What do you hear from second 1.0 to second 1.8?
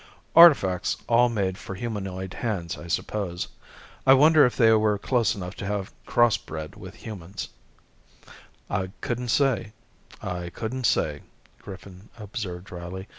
all made for